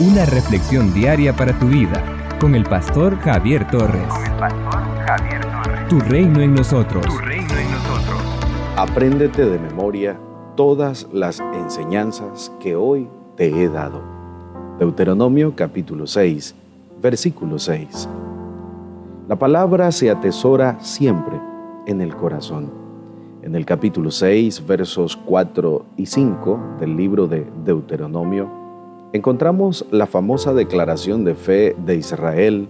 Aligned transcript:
Una 0.00 0.24
reflexión 0.26 0.94
diaria 0.94 1.34
para 1.34 1.58
tu 1.58 1.66
vida 1.66 2.00
con 2.40 2.54
el 2.54 2.62
pastor 2.62 3.18
Javier 3.18 3.68
Torres. 3.68 4.06
Con 4.06 4.24
el 4.26 4.38
pastor 4.38 4.80
Javier 5.04 5.40
Torres. 5.40 5.88
Tu 5.88 5.98
reino 5.98 6.40
en 6.40 6.54
nosotros. 6.54 7.04
Tu 7.04 7.18
reino 7.18 7.52
en 7.52 7.68
nosotros. 7.72 8.22
Apréndete 8.76 9.44
de 9.44 9.58
memoria 9.58 10.16
todas 10.54 11.08
las 11.12 11.40
enseñanzas 11.40 12.52
que 12.60 12.76
hoy 12.76 13.08
te 13.34 13.48
he 13.48 13.68
dado. 13.68 14.00
Deuteronomio 14.78 15.56
capítulo 15.56 16.06
6, 16.06 16.54
versículo 17.02 17.58
6. 17.58 18.08
La 19.26 19.34
palabra 19.34 19.90
se 19.90 20.12
atesora 20.12 20.78
siempre 20.78 21.40
en 21.88 22.00
el 22.00 22.14
corazón. 22.14 22.70
En 23.42 23.56
el 23.56 23.66
capítulo 23.66 24.12
6, 24.12 24.64
versos 24.64 25.16
4 25.16 25.86
y 25.96 26.06
5 26.06 26.76
del 26.78 26.96
libro 26.96 27.26
de 27.26 27.48
Deuteronomio, 27.64 28.57
encontramos 29.12 29.86
la 29.90 30.06
famosa 30.06 30.52
declaración 30.52 31.24
de 31.24 31.34
fe 31.34 31.76
de 31.84 31.96
Israel 31.96 32.68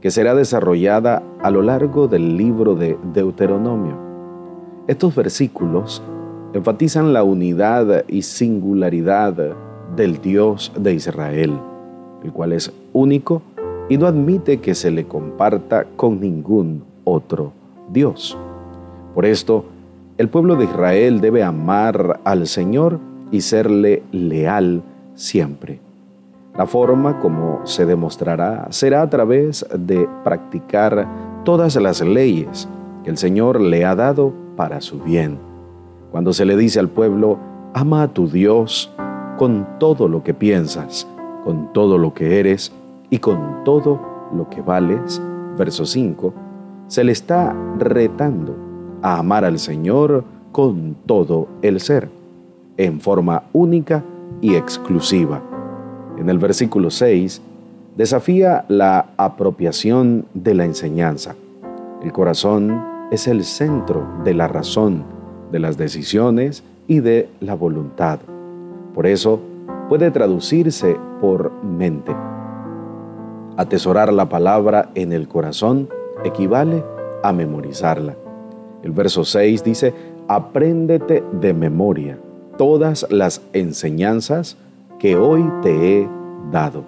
que 0.00 0.10
será 0.10 0.34
desarrollada 0.34 1.22
a 1.42 1.50
lo 1.50 1.62
largo 1.62 2.08
del 2.08 2.36
libro 2.36 2.74
de 2.74 2.98
Deuteronomio. 3.12 3.96
Estos 4.86 5.14
versículos 5.14 6.02
enfatizan 6.52 7.12
la 7.12 7.24
unidad 7.24 8.04
y 8.08 8.22
singularidad 8.22 9.56
del 9.96 10.20
Dios 10.20 10.72
de 10.78 10.94
Israel, 10.94 11.58
el 12.22 12.32
cual 12.32 12.52
es 12.52 12.72
único 12.92 13.42
y 13.88 13.98
no 13.98 14.06
admite 14.06 14.58
que 14.60 14.74
se 14.74 14.90
le 14.90 15.06
comparta 15.06 15.86
con 15.96 16.20
ningún 16.20 16.84
otro 17.04 17.52
Dios. 17.90 18.36
Por 19.14 19.26
esto, 19.26 19.64
el 20.16 20.28
pueblo 20.28 20.56
de 20.56 20.64
Israel 20.64 21.20
debe 21.20 21.42
amar 21.42 22.20
al 22.24 22.46
Señor 22.46 22.98
y 23.30 23.40
serle 23.40 24.02
leal 24.12 24.82
siempre. 25.14 25.80
La 26.56 26.66
forma 26.66 27.18
como 27.18 27.66
se 27.66 27.84
demostrará 27.84 28.68
será 28.70 29.02
a 29.02 29.10
través 29.10 29.66
de 29.76 30.08
practicar 30.22 31.08
todas 31.44 31.74
las 31.76 32.00
leyes 32.00 32.68
que 33.02 33.10
el 33.10 33.18
Señor 33.18 33.60
le 33.60 33.84
ha 33.84 33.96
dado 33.96 34.32
para 34.56 34.80
su 34.80 35.00
bien. 35.00 35.38
Cuando 36.12 36.32
se 36.32 36.44
le 36.44 36.56
dice 36.56 36.78
al 36.78 36.88
pueblo, 36.88 37.38
ama 37.74 38.04
a 38.04 38.08
tu 38.08 38.28
Dios 38.28 38.92
con 39.36 39.66
todo 39.80 40.06
lo 40.06 40.22
que 40.22 40.32
piensas, 40.32 41.08
con 41.42 41.72
todo 41.72 41.98
lo 41.98 42.14
que 42.14 42.38
eres 42.38 42.72
y 43.10 43.18
con 43.18 43.64
todo 43.64 44.00
lo 44.32 44.48
que 44.48 44.62
vales, 44.62 45.20
verso 45.58 45.84
5, 45.84 46.32
se 46.86 47.02
le 47.02 47.12
está 47.12 47.54
retando 47.78 48.54
a 49.02 49.18
amar 49.18 49.44
al 49.44 49.58
Señor 49.58 50.24
con 50.52 50.94
todo 51.06 51.48
el 51.62 51.80
ser, 51.80 52.08
en 52.76 53.00
forma 53.00 53.42
única 53.52 54.04
y 54.40 54.54
exclusiva. 54.54 55.42
En 56.18 56.28
el 56.30 56.38
versículo 56.38 56.90
6, 56.90 57.42
desafía 57.96 58.64
la 58.68 59.06
apropiación 59.16 60.26
de 60.34 60.54
la 60.54 60.64
enseñanza. 60.64 61.34
El 62.02 62.12
corazón 62.12 62.82
es 63.10 63.26
el 63.26 63.44
centro 63.44 64.06
de 64.24 64.34
la 64.34 64.48
razón, 64.48 65.04
de 65.50 65.58
las 65.58 65.76
decisiones 65.76 66.62
y 66.86 67.00
de 67.00 67.28
la 67.40 67.54
voluntad. 67.54 68.20
Por 68.94 69.06
eso, 69.06 69.40
puede 69.88 70.10
traducirse 70.10 70.96
por 71.20 71.52
mente. 71.62 72.14
Atesorar 73.56 74.12
la 74.12 74.28
palabra 74.28 74.90
en 74.94 75.12
el 75.12 75.28
corazón 75.28 75.88
equivale 76.24 76.84
a 77.22 77.32
memorizarla. 77.32 78.16
El 78.82 78.92
verso 78.92 79.24
6 79.24 79.64
dice, 79.64 79.94
apréndete 80.28 81.24
de 81.32 81.54
memoria 81.54 82.18
todas 82.56 83.06
las 83.10 83.42
enseñanzas 83.52 84.56
que 84.98 85.16
hoy 85.16 85.44
te 85.62 86.00
he 86.00 86.08
dado. 86.50 86.84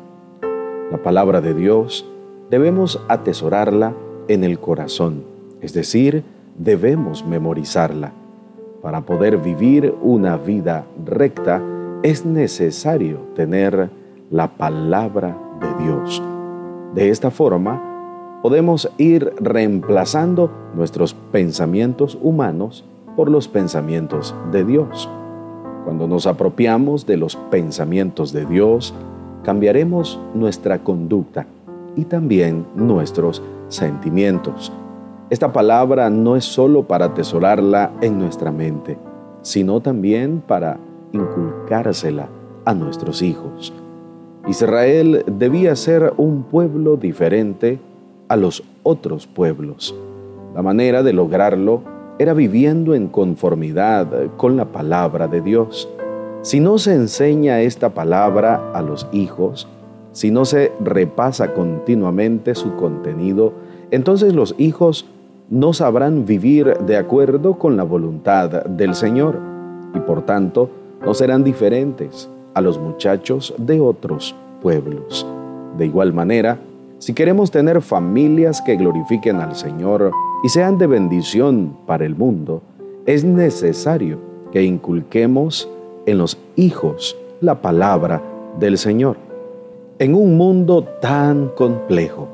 La 0.90 0.98
palabra 1.02 1.40
de 1.40 1.54
Dios 1.54 2.06
debemos 2.50 3.00
atesorarla 3.08 3.94
en 4.28 4.44
el 4.44 4.58
corazón, 4.58 5.24
es 5.60 5.72
decir, 5.72 6.24
debemos 6.58 7.24
memorizarla. 7.24 8.12
Para 8.82 9.00
poder 9.00 9.38
vivir 9.38 9.94
una 10.00 10.36
vida 10.36 10.86
recta 11.04 11.62
es 12.02 12.24
necesario 12.24 13.18
tener 13.34 13.90
la 14.30 14.48
palabra 14.48 15.36
de 15.60 15.84
Dios. 15.84 16.22
De 16.94 17.10
esta 17.10 17.30
forma, 17.30 18.40
podemos 18.42 18.90
ir 18.96 19.32
reemplazando 19.40 20.50
nuestros 20.74 21.14
pensamientos 21.14 22.16
humanos 22.22 22.84
por 23.16 23.30
los 23.30 23.48
pensamientos 23.48 24.34
de 24.52 24.64
Dios. 24.64 25.08
Cuando 25.86 26.08
nos 26.08 26.26
apropiamos 26.26 27.06
de 27.06 27.16
los 27.16 27.36
pensamientos 27.36 28.32
de 28.32 28.44
Dios, 28.44 28.92
cambiaremos 29.44 30.18
nuestra 30.34 30.80
conducta 30.80 31.46
y 31.94 32.06
también 32.06 32.66
nuestros 32.74 33.40
sentimientos. 33.68 34.72
Esta 35.30 35.52
palabra 35.52 36.10
no 36.10 36.34
es 36.34 36.44
solo 36.44 36.82
para 36.82 37.04
atesorarla 37.04 37.92
en 38.00 38.18
nuestra 38.18 38.50
mente, 38.50 38.98
sino 39.42 39.80
también 39.80 40.42
para 40.44 40.78
inculcársela 41.12 42.30
a 42.64 42.74
nuestros 42.74 43.22
hijos. 43.22 43.72
Israel 44.48 45.22
debía 45.28 45.76
ser 45.76 46.14
un 46.16 46.42
pueblo 46.42 46.96
diferente 46.96 47.78
a 48.26 48.34
los 48.34 48.64
otros 48.82 49.28
pueblos. 49.28 49.94
La 50.52 50.62
manera 50.62 51.04
de 51.04 51.12
lograrlo 51.12 51.82
era 52.18 52.32
viviendo 52.32 52.94
en 52.94 53.08
conformidad 53.08 54.08
con 54.36 54.56
la 54.56 54.66
palabra 54.66 55.28
de 55.28 55.40
Dios. 55.40 55.88
Si 56.42 56.60
no 56.60 56.78
se 56.78 56.94
enseña 56.94 57.60
esta 57.60 57.90
palabra 57.90 58.70
a 58.72 58.80
los 58.82 59.06
hijos, 59.12 59.68
si 60.12 60.30
no 60.30 60.44
se 60.44 60.72
repasa 60.80 61.52
continuamente 61.52 62.54
su 62.54 62.74
contenido, 62.76 63.52
entonces 63.90 64.32
los 64.32 64.54
hijos 64.56 65.06
no 65.50 65.72
sabrán 65.72 66.24
vivir 66.24 66.78
de 66.78 66.96
acuerdo 66.96 67.58
con 67.58 67.76
la 67.76 67.82
voluntad 67.82 68.64
del 68.64 68.94
Señor 68.94 69.38
y 69.94 70.00
por 70.00 70.22
tanto 70.22 70.70
no 71.04 71.14
serán 71.14 71.44
diferentes 71.44 72.28
a 72.54 72.60
los 72.62 72.78
muchachos 72.78 73.54
de 73.58 73.80
otros 73.80 74.34
pueblos. 74.62 75.26
De 75.76 75.84
igual 75.84 76.12
manera, 76.14 76.58
si 76.98 77.12
queremos 77.12 77.50
tener 77.50 77.82
familias 77.82 78.62
que 78.62 78.76
glorifiquen 78.76 79.40
al 79.40 79.54
Señor 79.54 80.12
y 80.42 80.48
sean 80.48 80.78
de 80.78 80.86
bendición 80.86 81.76
para 81.86 82.06
el 82.06 82.16
mundo, 82.16 82.62
es 83.04 83.22
necesario 83.22 84.18
que 84.50 84.62
inculquemos 84.62 85.68
en 86.06 86.18
los 86.18 86.38
hijos 86.56 87.16
la 87.40 87.60
palabra 87.60 88.22
del 88.58 88.78
Señor. 88.78 89.18
En 89.98 90.14
un 90.14 90.36
mundo 90.38 90.84
tan 91.00 91.48
complejo 91.48 92.28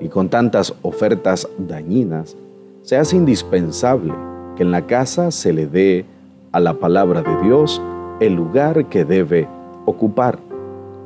y 0.00 0.08
con 0.08 0.28
tantas 0.28 0.74
ofertas 0.82 1.48
dañinas, 1.58 2.36
se 2.82 2.96
hace 2.96 3.16
indispensable 3.16 4.12
que 4.56 4.64
en 4.64 4.72
la 4.72 4.86
casa 4.86 5.30
se 5.30 5.52
le 5.52 5.66
dé 5.66 6.04
a 6.50 6.58
la 6.58 6.74
palabra 6.74 7.22
de 7.22 7.42
Dios 7.42 7.80
el 8.18 8.34
lugar 8.34 8.88
que 8.88 9.04
debe 9.04 9.46
ocupar. 9.86 10.49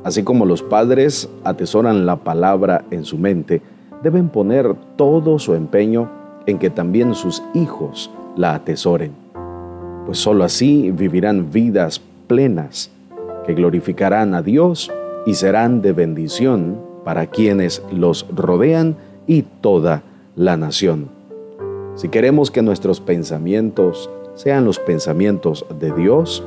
Así 0.05 0.21
como 0.21 0.45
los 0.45 0.61
padres 0.61 1.27
atesoran 1.43 2.05
la 2.05 2.17
palabra 2.17 2.85
en 2.91 3.05
su 3.05 3.17
mente, 3.17 3.63
deben 4.03 4.29
poner 4.29 4.75
todo 4.97 5.39
su 5.39 5.55
empeño 5.55 6.11
en 6.45 6.59
que 6.59 6.69
también 6.69 7.15
sus 7.15 7.41
hijos 7.55 8.11
la 8.37 8.53
atesoren, 8.53 9.13
pues 10.05 10.19
sólo 10.19 10.43
así 10.43 10.91
vivirán 10.91 11.51
vidas 11.51 11.99
plenas 12.27 12.91
que 13.47 13.55
glorificarán 13.55 14.35
a 14.35 14.43
Dios 14.43 14.91
y 15.25 15.33
serán 15.33 15.81
de 15.81 15.93
bendición 15.93 16.79
para 17.03 17.25
quienes 17.25 17.81
los 17.91 18.27
rodean 18.29 18.97
y 19.25 19.41
toda 19.41 20.03
la 20.35 20.55
nación. 20.55 21.09
Si 21.95 22.09
queremos 22.09 22.51
que 22.51 22.61
nuestros 22.61 23.01
pensamientos 23.01 24.07
sean 24.35 24.65
los 24.65 24.77
pensamientos 24.77 25.65
de 25.79 25.91
Dios, 25.93 26.43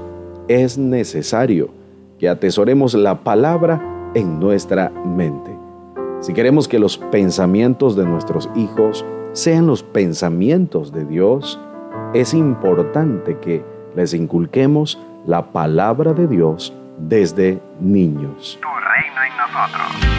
es 0.47 0.79
necesario 0.79 1.71
que 2.19 2.29
atesoremos 2.29 2.95
la 2.95 3.21
palabra 3.21 3.81
en 4.15 4.41
nuestra 4.41 4.91
mente. 4.91 5.57
Si 6.21 6.35
queremos 6.35 6.67
que 6.67 6.79
los 6.79 6.99
pensamientos 6.99 7.95
de 7.97 8.05
nuestros 8.05 8.51
hijos 8.57 9.05
sean 9.33 9.67
los 9.67 9.83
pensamientos 9.83 10.93
de 10.93 11.05
Dios, 11.05 11.61
es 12.15 12.35
importante 12.35 13.39
que 13.39 13.65
les 13.95 14.15
inculquemos 14.15 14.99
la 15.27 15.53
palabra 15.53 16.13
de 16.13 16.27
Dios 16.27 16.73
desde 16.99 17.61
niños. 17.81 18.59
Tu 18.61 18.69
reino 18.69 19.23
en 19.23 19.37
nosotros. 19.37 20.18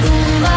tumba 0.00 0.56